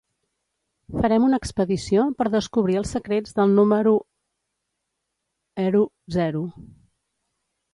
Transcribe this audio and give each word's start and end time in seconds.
Farem 1.01 1.25
una 1.25 1.39
expedició 1.41 2.05
per 2.21 2.27
descobrir 2.35 2.79
els 2.81 2.93
secrets 2.97 3.37
del 3.41 3.53
número 3.59 3.93
ero 5.67 5.85
zero. 6.17 6.43